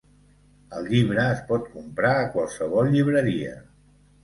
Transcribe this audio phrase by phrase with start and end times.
[0.77, 3.57] El llibre es pot comprar a qualsevol llibreria.